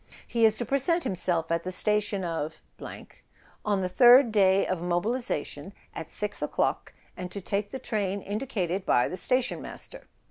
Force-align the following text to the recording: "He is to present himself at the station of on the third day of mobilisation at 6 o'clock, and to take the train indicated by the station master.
"He 0.25 0.45
is 0.45 0.57
to 0.57 0.65
present 0.65 1.03
himself 1.03 1.51
at 1.51 1.63
the 1.63 1.69
station 1.71 2.23
of 2.23 2.59
on 3.63 3.81
the 3.81 3.87
third 3.87 4.31
day 4.31 4.65
of 4.65 4.81
mobilisation 4.81 5.73
at 5.93 6.09
6 6.09 6.41
o'clock, 6.41 6.93
and 7.15 7.31
to 7.31 7.39
take 7.39 7.69
the 7.69 7.77
train 7.77 8.19
indicated 8.19 8.83
by 8.83 9.07
the 9.07 9.15
station 9.15 9.61
master. 9.61 10.07